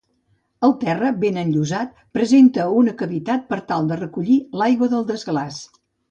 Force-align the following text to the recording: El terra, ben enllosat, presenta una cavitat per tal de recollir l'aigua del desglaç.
El 0.67 0.71
terra, 0.83 1.09
ben 1.23 1.35
enllosat, 1.41 1.91
presenta 2.17 2.65
una 2.77 2.93
cavitat 3.01 3.43
per 3.51 3.59
tal 3.73 3.91
de 3.91 3.97
recollir 3.99 4.39
l'aigua 4.63 4.89
del 4.95 5.05
desglaç. 5.11 5.59